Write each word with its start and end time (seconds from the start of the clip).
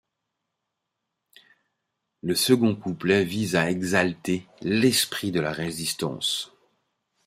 Le 2.23 2.33
second 2.33 2.75
couplet 2.75 3.23
vise 3.23 3.55
à 3.55 3.69
exalter 3.69 4.47
l'esprit 4.61 5.31
de 5.31 5.39
la 5.39 5.51
Résistance. 5.51 6.53